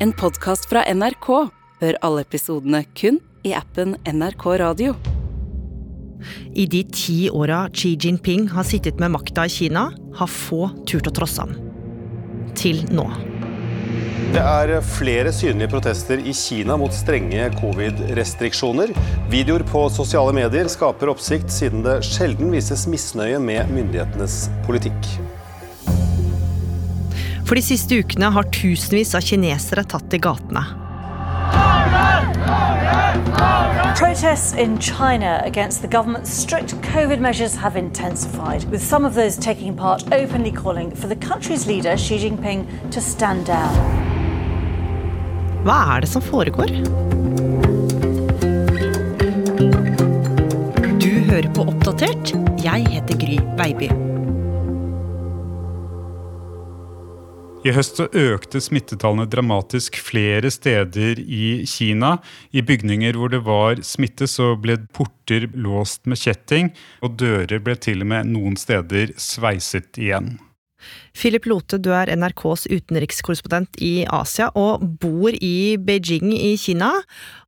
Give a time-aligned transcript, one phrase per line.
[0.00, 1.26] En podkast fra NRK.
[1.80, 4.92] Hør alle episodene kun i appen NRK Radio.
[6.54, 9.88] I de ti åra Xi Jinping har sittet med makta i Kina,
[10.20, 11.56] har få turt å trosse ham.
[12.54, 13.08] Til nå.
[14.36, 18.92] Det er flere synlige protester i Kina mot strenge covid-restriksjoner.
[19.34, 25.10] Videoer på sosiale medier skaper oppsikt, siden det sjelden vises misnøye med myndighetenes politikk.
[27.48, 30.66] For de siste ukene har tusenvis av kinesere tatt til gatene.
[33.96, 39.38] Protests in China against the government's strict COVID measures have intensified, with some of those
[39.38, 43.72] taking part openly calling for the country's leader, Xi Jinping, to stand down.
[45.64, 46.68] Hva er det som foregår?
[51.00, 52.36] Du hører på Oppdatert.
[52.62, 54.17] Jeg heter Gry Veiby.
[57.66, 62.16] I høst så økte smittetallene dramatisk flere steder i Kina.
[62.54, 66.70] I bygninger hvor det var smitte, så ble porter låst med kjetting,
[67.02, 70.36] og dører ble til og med noen steder sveiset igjen.
[71.18, 76.92] Philip Lote, du er NRKs utenrikskorrespondent i Asia og bor i Beijing i Kina.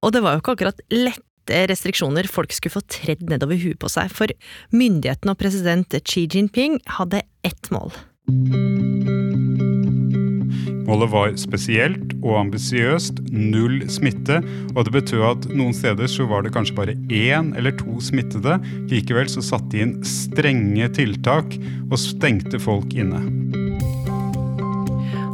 [0.02, 3.90] Og det var jo ikke akkurat lette restriksjoner folk skulle få tredd nedover huet på
[3.90, 4.34] seg, for
[4.74, 7.94] myndighetene og president Xi Jinping hadde ett mål.
[10.90, 14.40] Målet var spesielt og ambisiøst, null smitte,
[14.74, 18.56] og det betød at noen steder så var det kanskje bare én eller to smittede.
[18.90, 21.54] Likevel så satte de inn strenge tiltak
[21.92, 23.22] og stengte folk inne.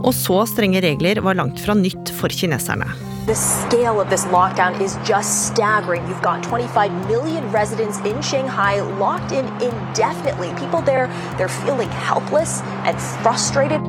[0.05, 2.93] Og så strenge regler var langt fra nytt for kineserne.
[3.25, 6.05] The scale of this lockdown is just staggering.
[6.07, 10.53] You've got 25 million residents in Shanghai locked in indefinitely.
[10.61, 13.81] People there, they're feeling helpless and frustrated.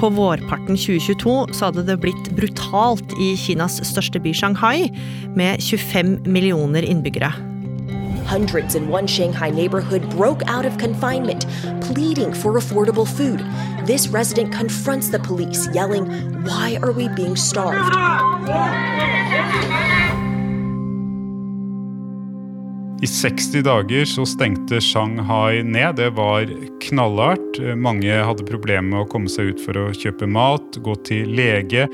[0.00, 4.90] På vårparten 2022 så hadde det blitt brutalt i Kinas største by Shanghai,
[5.36, 7.32] med 25 millioner innbyggere.
[8.26, 11.46] Hundreds in one Shanghai neighborhood broke out of confinement,
[11.80, 13.40] pleading for affordable food.
[13.86, 16.04] This resident confronts the police, yelling,
[16.44, 17.94] Why are we being starved?
[23.02, 25.96] I 60 dager så stengte Shanghai ned.
[25.96, 26.48] Det var
[26.80, 27.58] knallhardt.
[27.76, 31.84] Mange hadde problemer med å komme seg ut for å kjøpe mat, gå til lege.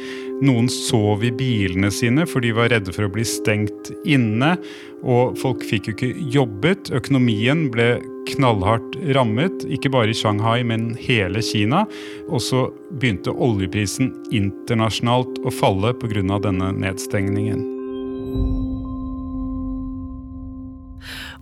[0.47, 4.55] Noen sov i bilene sine for de var redde for å bli stengt inne.
[5.03, 6.95] Og folk fikk jo ikke jobbet.
[6.95, 7.97] Økonomien ble
[8.31, 11.83] knallhardt rammet, ikke bare i Shanghai, men hele Kina.
[12.31, 16.39] Og så begynte oljeprisen internasjonalt å falle pga.
[16.47, 18.72] denne nedstengningen.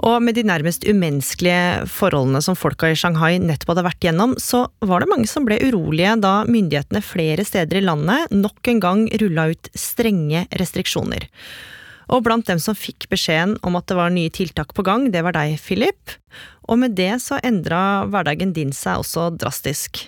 [0.07, 4.63] Og med de nærmest umenneskelige forholdene som folka i Shanghai nettopp hadde vært gjennom, så
[4.81, 9.03] var det mange som ble urolige da myndighetene flere steder i landet nok en gang
[9.21, 11.29] rulla ut strenge restriksjoner.
[12.11, 15.23] Og blant dem som fikk beskjeden om at det var nye tiltak på gang, det
[15.27, 16.17] var deg, Philip.
[16.67, 20.07] Og med det så endra hverdagen din seg også drastisk.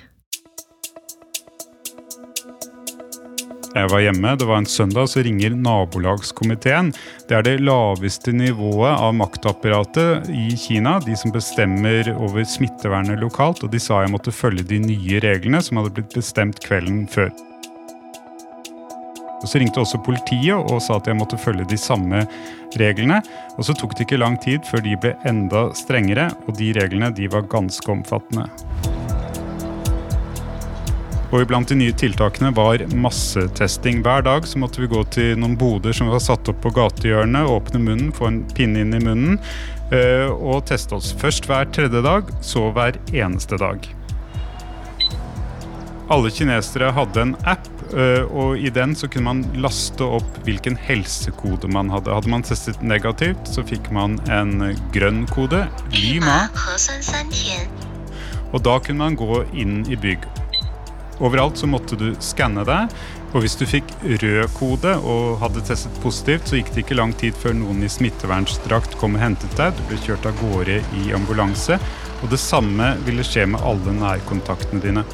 [3.72, 6.90] Jeg var hjemme, det var en søndag, så ringer nabolagskomiteen.
[7.28, 13.64] Det er det laveste nivået av maktapparatet i Kina, de som bestemmer over smittevernet lokalt,
[13.64, 17.32] og de sa jeg måtte følge de nye reglene som hadde blitt bestemt kvelden før.
[19.40, 22.26] Og Så ringte også politiet og sa at jeg måtte følge de samme
[22.78, 23.22] reglene.
[23.56, 27.10] Og så tok det ikke lang tid før de ble enda strengere, og de reglene
[27.16, 28.91] de var ganske omfattende.
[31.32, 34.02] Og iblant de nye tiltakene var massetesting.
[34.04, 37.48] Hver dag så måtte vi gå til noen boder som var satt opp på gatehjørnet,
[37.48, 39.38] åpne munnen, få en pinne inn i munnen
[39.94, 41.14] eh, og teste oss.
[41.16, 43.88] Først hver tredje dag, så hver eneste dag.
[46.12, 50.76] Alle kinesere hadde en app, eh, og i den så kunne man laste opp hvilken
[50.76, 52.12] helsekode man hadde.
[52.12, 55.64] Hadde man testet negativt, så fikk man en grønn kode,
[55.96, 56.42] Lima.
[58.52, 60.28] Og da kunne man gå inn i bygg.
[61.22, 62.92] Overalt så måtte du skanne deg,
[63.32, 67.14] og hvis du fikk rød kode og hadde testet positivt, så gikk det ikke lang
[67.18, 69.76] tid før noen i smittevernsdrakt kom og hentet deg.
[69.78, 71.78] Du ble kjørt av gårde i ambulanse,
[72.22, 75.06] og det samme ville skje med alle nærkontaktene dine.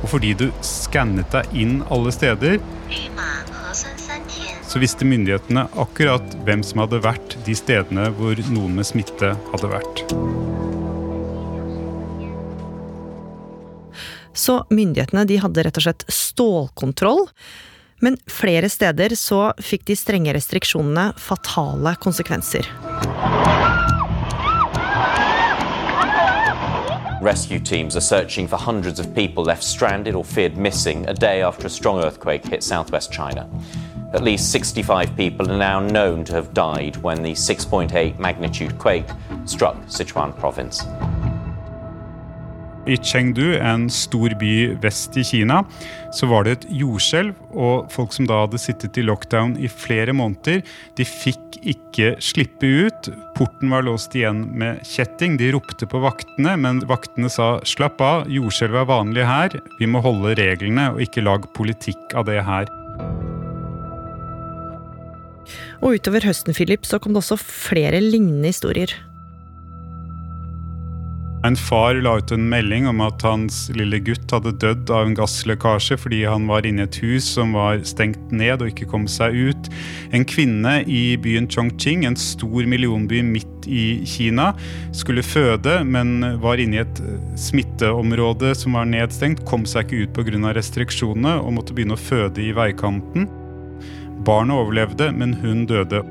[0.00, 2.58] Og fordi du skannet deg inn alle steder,
[4.72, 9.74] så visste myndighetene akkurat hvem som hadde vært de stedene hvor noen med smitte hadde
[9.76, 10.06] vært.
[14.42, 17.28] Så myndighetene de hadde rett og slett stålkontroll.
[18.02, 22.66] Men flere steder så fikk de strenge restriksjonene fatale konsekvenser.
[27.22, 31.42] Rescue teams are searching for hundreds of people left stranded or feared missing a day
[31.42, 33.48] after a strong earthquake hit southwest China.
[34.12, 39.08] At least 65 people are now known to have died when the 6.8 magnitude quake
[39.46, 40.82] struck Sichuan province.
[42.86, 45.60] I Chengdu, en stor by vest i Kina,
[46.14, 47.36] så var det et jordskjelv.
[47.52, 50.62] Og folk som da hadde sittet i lockdown i flere måneder,
[50.98, 53.10] de fikk ikke slippe ut.
[53.36, 55.38] Porten var låst igjen med kjetting.
[55.38, 60.02] De ropte på vaktene, men vaktene sa 'slapp av, jordskjelv er vanlig her', vi må
[60.02, 62.70] holde reglene og ikke lag politikk av det her'.
[65.82, 68.94] Og utover høsten Philip, så kom det også flere lignende historier.
[71.42, 75.16] En far la ut en melding om at hans lille gutt hadde dødd av en
[75.18, 79.08] gasslekkasje fordi han var inne i et hus som var stengt ned og ikke kom
[79.10, 79.70] seg ut.
[80.14, 84.52] En kvinne i byen Chongqing, en stor millionby midt i Kina,
[84.94, 87.02] skulle føde, men var inne i et
[87.38, 90.54] smitteområde som var nedstengt, kom seg ikke ut pga.
[90.54, 93.26] restriksjonene og måtte begynne å føde i veikanten.
[94.22, 96.04] Barnet overlevde, men hun døde.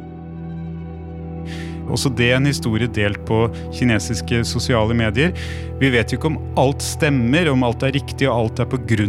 [1.89, 3.43] Også det er en historie delt på
[3.73, 5.33] kinesiske sosiale medier.
[5.81, 9.07] Vi vet jo ikke om alt stemmer, om alt er riktig og alt er pga.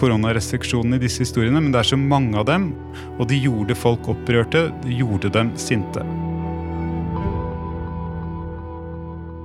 [0.00, 2.72] koronarestriksjonene i disse historiene, men det er så mange av dem,
[3.18, 6.04] og de gjorde folk opprørte, de gjorde dem sinte.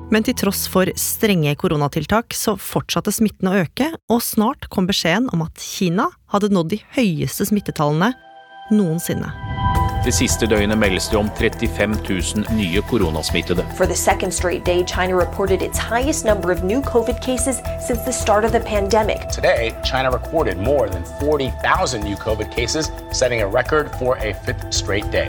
[0.10, 5.30] Men til tross for strenge koronatiltak så fortsatte smitten å øke, og snart kom beskjeden
[5.36, 8.16] om at Kina hadde nådd de høyeste smittetallene
[8.74, 9.30] noensinne.
[10.06, 13.66] Det siste døgnet meldes det om 35 000 nye koronasmittede.
[13.76, 18.02] For the second straight day, China reported its highest number of new COVID cases since
[18.06, 19.20] the start of the pandemic.
[19.32, 24.74] Today, China recorded more than 40,000 new COVID cases, setting a record for a fifth
[24.74, 25.28] straight day.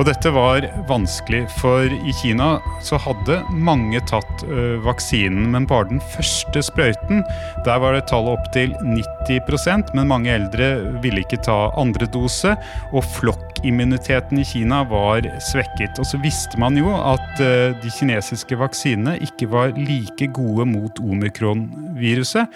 [0.00, 2.54] Og dette var vanskelig, for i Kina
[2.84, 7.20] så hadde mange tatt ø, vaksinen, men bare den første sprøyten.
[7.66, 10.70] Der var det tallet opp til 90% men mange eldre
[11.04, 12.54] ville ikke ta andre dose.
[12.96, 16.00] Og flokkimmuniteten i Kina var svekket.
[16.00, 17.52] Og så visste man jo at ø,
[17.82, 22.48] de kinesiske vaksinene ikke var like gode mot omikron-viruset.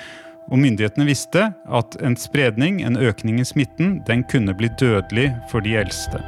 [0.47, 5.61] Og myndighetene visste at en spredning, en økning i smitten, den kunne bli dødelig for
[5.67, 6.23] de eldste.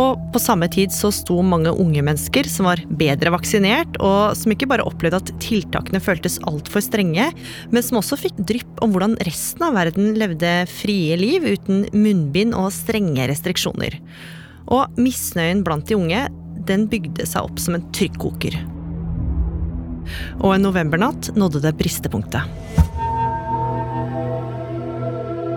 [0.00, 4.54] Og på samme tid så sto mange unge mennesker som var bedre vaksinert, og som
[4.54, 7.28] ikke bare opplevde at tiltakene føltes altfor strenge,
[7.72, 12.56] men som også fikk drypp om hvordan resten av verden levde frie liv uten munnbind
[12.56, 13.98] og strenge restriksjoner.
[14.72, 16.24] Og misnøyen blant de unge,
[16.68, 18.56] den bygde seg opp som en trykkoker.
[20.40, 22.81] Og en novembernatt nådde det bristepunktet.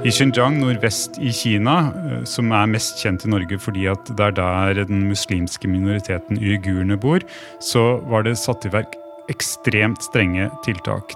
[0.05, 4.27] I Xinjiang nordvest i Kina, eh, som er mest kjent i Norge fordi at det
[4.27, 7.25] er der den muslimske minoriteten uigurene bor,
[7.57, 8.93] så var det satt i verk
[9.33, 11.15] ekstremt strenge tiltak.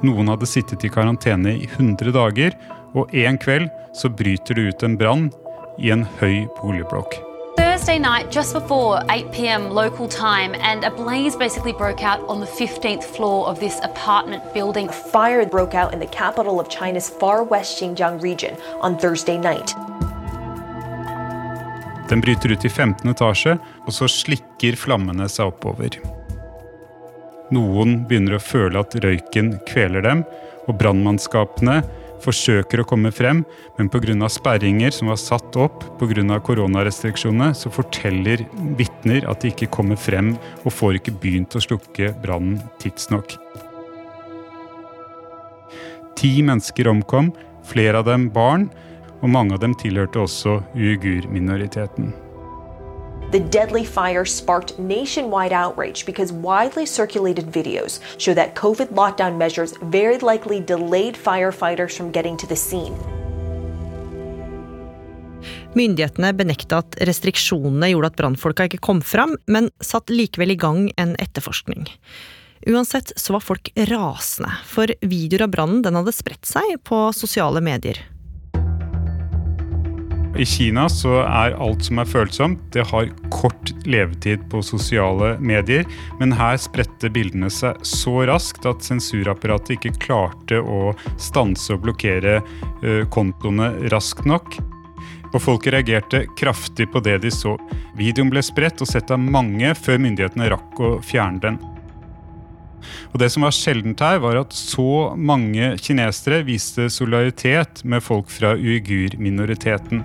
[0.00, 2.56] Noen hadde sittet i karantene i 100 dager,
[2.96, 5.28] og en kveld så bryter det ut en brann
[5.76, 7.31] i en høy boligblokk.
[7.82, 12.38] Thursday night, just before 8 pm local time, and a blaze basically broke out on
[12.38, 14.88] the 15th floor of this apartment building.
[14.88, 19.36] A fire broke out in the capital of China's far west Xinjiang region on Thursday
[19.36, 19.74] night.
[22.08, 23.10] Den bryter ut i 15.
[23.10, 25.98] etasje, og så slikker flammene seg oppover.
[27.50, 30.22] Noen begynner å føle at røyken kveler dem,
[30.68, 31.80] og brannmannskapene
[32.22, 33.42] forsøker å komme frem,
[33.78, 34.28] men pga.
[34.30, 36.38] sperringer som var satt opp pga.
[36.40, 38.46] koronarestriksjonene, så forteller
[38.78, 43.36] vitner at de ikke kommer frem og får ikke begynt å slukke brannen tidsnok.
[46.16, 47.32] Ti mennesker omkom,
[47.64, 48.70] flere av dem barn,
[49.22, 52.12] og mange av dem tilhørte også uigur-minoriteten.
[53.32, 59.72] The deadly fire sparked nationwide outrage because widely circulated videos show that COVID lockdown measures
[59.80, 62.94] very likely delayed firefighters from getting to the scene.
[65.72, 70.90] Myndighetene benekta at restriksjonene gjorde at brannfolka ikke kom fram, men satt likevel i gang
[71.00, 71.88] en etterforskning.
[72.68, 77.64] Uansett så var folk rasende, for videoer av brannen den hadde spredt seg på sosiale
[77.64, 78.04] medier.
[80.32, 85.84] I Kina så er alt som er følsomt, det har kort levetid på sosiale medier.
[86.20, 92.38] Men her spredte bildene seg så raskt at sensurapparatet ikke klarte å stanse og blokkere
[92.40, 94.56] uh, kontoene raskt nok.
[95.34, 97.58] Og folk reagerte kraftig på det de så.
[98.00, 101.60] Videoen ble spredt og sett av mange før myndighetene rakk å fjerne den.
[103.12, 108.32] Og Det som var sjeldent her, var at så mange kinesere viste solidaritet med folk
[108.32, 110.02] fra uigur-minoriteten.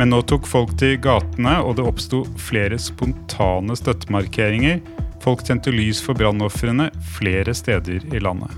[0.00, 4.78] Men nå tok folk til gatene, og det oppsto flere spontane støttemarkeringer.
[5.20, 6.86] Folk tente lys for brannofrene
[7.18, 8.54] flere steder i landet.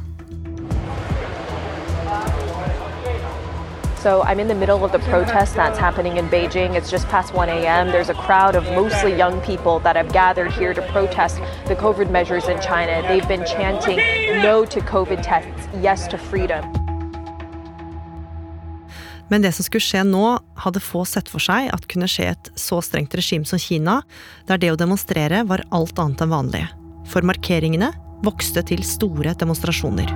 [3.99, 6.77] So I'm in the middle of the protest that's happening in Beijing.
[6.77, 7.89] It's just past 1 a.m.
[7.89, 12.09] There's a crowd of mostly young people that have gathered here to protest the COVID
[12.11, 13.03] measures in China.
[13.09, 13.99] They've been chanting
[14.43, 16.82] no to COVID tests, yes to freedom.
[19.33, 20.27] Men det som skulle skje nå,
[20.61, 24.03] hadde få sett for seg at kunne skje et så strengt regime som Kina,
[24.45, 26.67] der det å demonstrere var alt annet enn vanlig.
[27.09, 27.89] For markeringene
[28.27, 30.13] vokste til store demonstrasjoner.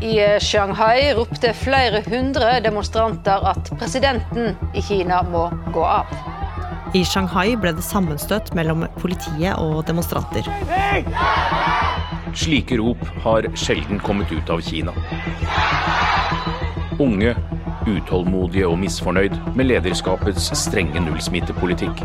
[0.00, 6.39] I Shanghai ropte flere hundre demonstranter at presidenten i Kina må gå av.
[6.90, 10.48] I Shanghai ble det sammenstøt mellom politiet og demonstranter.
[12.34, 14.94] Slike rop har sjelden kommet ut av Kina.
[16.98, 17.36] Unge,
[17.86, 22.02] utålmodige og misfornøyd med lederskapets strenge nullsmittepolitikk.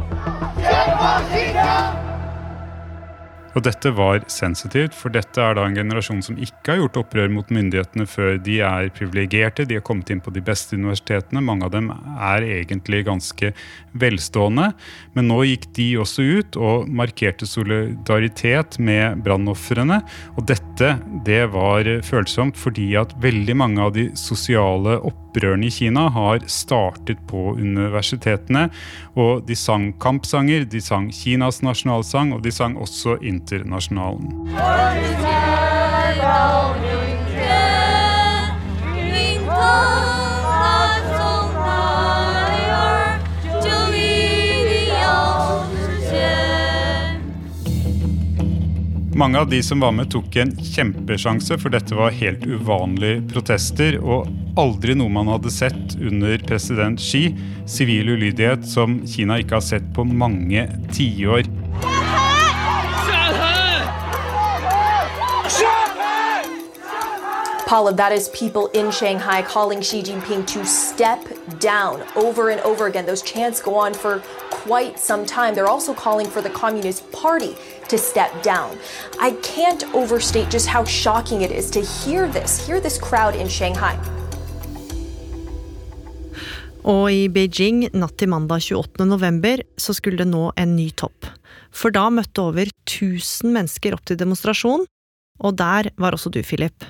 [3.56, 7.32] Og dette var sensitivt, for dette er da en generasjon som ikke har gjort opprør
[7.32, 8.36] mot myndighetene før.
[8.44, 11.44] De er privilegerte, de har kommet inn på de beste universitetene.
[11.46, 13.54] Mange av dem er egentlig ganske
[13.96, 14.74] velstående.
[15.16, 20.02] Men nå gikk de også ut og markerte solidaritet med brannofrene.
[20.36, 25.72] Og dette det var følsomt fordi at veldig mange av de sosiale opprørene opprørene i
[25.72, 28.70] Kina har startet på universitetene.
[29.16, 34.46] Og de sang kampsanger, de sang Kinas nasjonalsang, og de sang også Internasjonalen.
[49.16, 53.96] Mange av de som var med, tok en kjempesjanse, for dette var helt uvanlige protester.
[54.04, 54.28] Og
[54.60, 57.30] aldri noe man hadde sett under president Xi.
[57.64, 61.48] Sivil ulydighet som Kina ikke har sett på mange tiår.
[67.66, 71.20] Paula, that is people in Shanghai calling Xi Jinping to step
[71.60, 73.06] down over and over again.
[73.06, 75.56] Those chants go on for quite some time.
[75.56, 77.56] They're also calling for the Communist Party
[77.96, 78.72] to step down.
[79.20, 83.48] I can't overstate just how shocking it is to hear this, hear this crowd in
[83.48, 83.96] Shanghai.
[86.86, 89.08] Og i Beijing natt til mandag 28.
[89.10, 91.26] november så skulle det nå en ny topp.
[91.74, 94.86] For da møtte over 1000 mennesker opp til demonstrasjon,
[95.42, 96.86] og der var også du, Philip.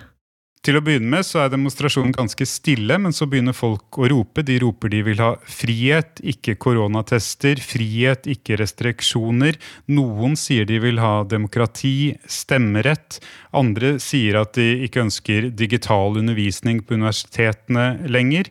[0.66, 4.42] Til å begynne med så er demonstrasjonen ganske stille, men så begynner folk å rope.
[4.42, 9.60] De roper de vil ha frihet, ikke koronatester, frihet, ikke restriksjoner.
[9.94, 13.20] Noen sier de vil ha demokrati, stemmerett.
[13.54, 18.50] Andre sier at de ikke ønsker digital undervisning på universitetene lenger.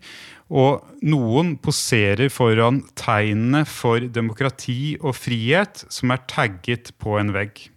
[0.54, 7.73] Og noen poserer foran tegnene for demokrati og frihet som er tagget på en vegg.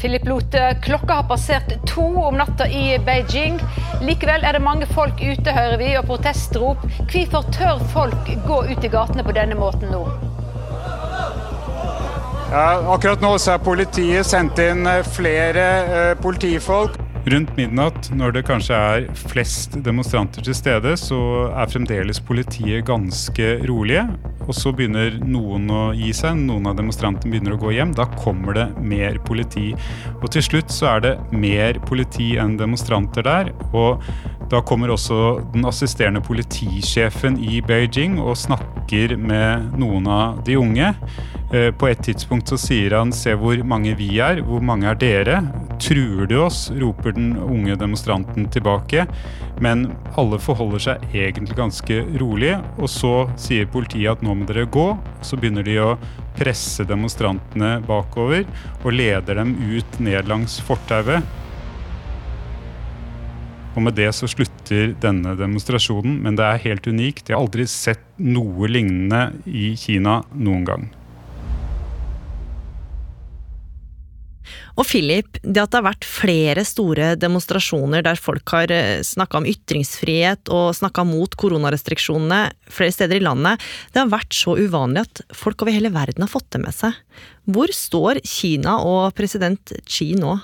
[0.00, 3.60] Philip Lote, klokka har passert to om natta i Beijing.
[4.02, 6.82] Likevel er det mange folk ute, hører vi, og protestrop.
[7.10, 10.02] Hvorfor tør folk gå ut i gatene på denne måten nå?
[12.54, 17.00] Ja, akkurat nå så er politiet sendt inn eh, flere eh, politifolk.
[17.24, 21.18] Rundt midnatt, når det kanskje er flest demonstranter til stede, så
[21.56, 24.02] er fremdeles politiet ganske rolige.
[24.44, 27.94] Og så begynner noen å gi seg, noen av demonstrantene begynner å gå hjem.
[27.96, 29.70] Da kommer det mer politi.
[30.18, 33.54] Og til slutt så er det mer politi enn demonstranter der.
[33.72, 34.04] Og
[34.52, 40.92] da kommer også den assisterende politisjefen i Beijing og snakker med noen av de unge.
[41.54, 44.94] Eh, på et tidspunkt så sier han 'se hvor mange vi er, hvor mange er
[44.94, 45.63] dere'?
[45.84, 46.70] Truer du oss?
[46.70, 49.04] roper den unge demonstranten tilbake.
[49.60, 54.64] Men alle forholder seg egentlig ganske rolig, og så sier politiet at nå må dere
[54.64, 54.86] gå.
[55.20, 55.90] Så begynner de å
[56.38, 58.46] presse demonstrantene bakover
[58.80, 61.20] og leder dem ut ned langs fortauet.
[63.74, 67.28] Og med det så slutter denne demonstrasjonen, men det er helt unikt.
[67.28, 70.92] Jeg har aldri sett noe lignende i Kina noen gang.
[74.74, 79.38] Og Philip, det at det har vært flere store demonstrasjoner der folk har eh, snakka
[79.38, 83.62] om ytringsfrihet og snakka mot koronarestriksjonene flere steder i landet,
[83.94, 86.98] det har vært så uvanlig at folk over hele verden har fått det med seg.
[87.46, 90.40] Hvor står Kina og president Xi nå?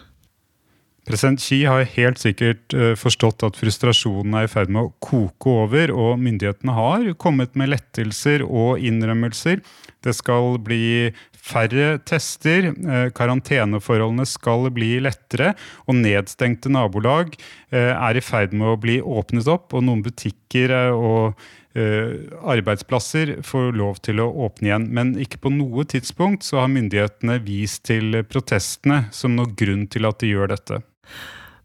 [1.09, 5.55] President Xi har helt sikkert uh, forstått at frustrasjonen er i ferd med å koke
[5.65, 9.65] over, og myndighetene har kommet med lettelser og innrømmelser.
[10.05, 11.11] Det skal bli
[11.45, 12.71] færre tester,
[13.17, 15.55] karanteneforholdene skal bli lettere,
[15.87, 17.35] og nedstengte nabolag
[17.71, 21.41] er i ferd med å bli åpnet opp, og noen butikker og
[21.75, 24.87] arbeidsplasser får lov til å åpne igjen.
[24.95, 30.09] Men ikke på noe tidspunkt så har myndighetene vist til protestene som noen grunn til
[30.09, 30.81] at de gjør dette.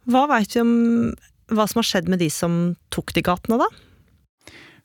[0.06, 0.76] Hva veit vi om
[1.54, 3.68] hva som har skjedd med de som tok de gatene, da?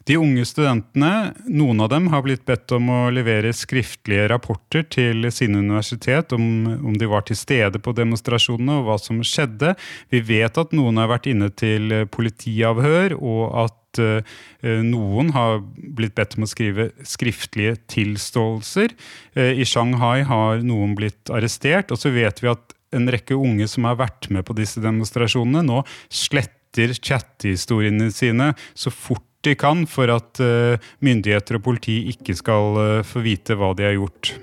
[0.09, 5.28] De unge studentene, noen av dem har blitt bedt om å levere skriftlige rapporter til
[5.28, 6.47] sine universitet om,
[6.88, 9.75] om de var til stede på demonstrasjonene og hva som skjedde.
[10.09, 14.40] Vi vet at noen har vært inne til politiavhør, og at uh,
[14.88, 18.97] noen har blitt bedt om å skrive skriftlige tilståelser.
[19.37, 23.69] Uh, I Shanghai har noen blitt arrestert, og så vet vi at en rekke unge
[23.71, 29.87] som har vært med på disse demonstrasjonene, nå sletter chattehistoriene sine så fort de kan
[29.88, 34.35] for at uh, myndigheter og politi ikke skal uh, få vite hva de har gjort.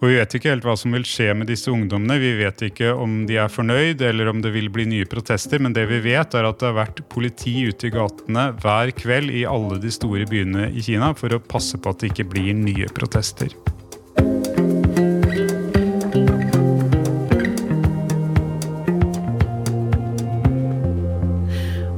[0.00, 2.16] Og Vi vet ikke helt hva som vil skje med disse ungdommene.
[2.22, 5.60] Vi vet ikke om de er fornøyd eller om det vil bli nye protester.
[5.60, 9.28] Men det vi vet er at det har vært politi ute i gatene hver kveld
[9.34, 12.56] i alle de store byene i Kina for å passe på at det ikke blir
[12.56, 13.52] nye protester.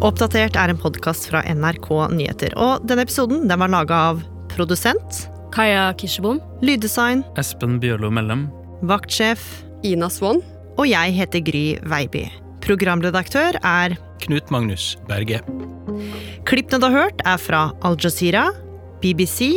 [0.03, 2.57] Oppdatert er en podkast fra NRK Nyheter.
[2.59, 6.41] Og denne episoden den var laga av produsent Kaja Kirsebom.
[6.65, 8.49] Lyddesign Espen Bjørlo Mellem.
[8.83, 9.45] Vaktsjef
[9.87, 10.41] Ina Swann.
[10.75, 12.25] Og jeg heter Gry Veiby.
[12.67, 13.95] Programredaktør er
[14.25, 15.39] Knut Magnus Berge.
[16.51, 18.49] Klippene du har hørt, er fra Al Jazeera,
[19.03, 19.53] BBC,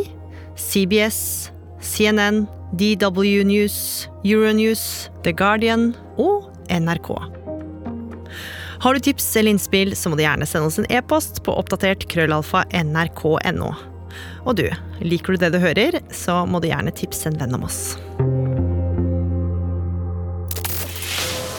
[0.61, 1.49] CBS,
[1.81, 2.43] CNN,
[2.77, 7.44] DW News, Euronews, The Guardian og NRK.
[8.85, 12.03] Har du tips eller innspill, så må du gjerne sende oss en e-post på oppdatert
[12.05, 13.69] krøllalfa nrk.no.
[14.45, 14.67] Og du,
[15.01, 17.79] liker du det du hører, så må du gjerne tipse en venn om oss.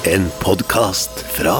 [0.06, 1.56] En podkast fra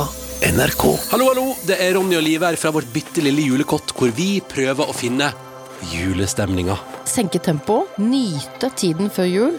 [0.55, 0.87] NRK.
[1.11, 1.49] Hallo, hallo!
[1.67, 4.95] Det er Ronny og Liv her fra vårt bitte lille julekott, hvor vi prøver å
[4.95, 5.33] finne
[5.91, 6.79] julestemninga.
[7.11, 9.59] Senke tempoet, nyte tiden før jul.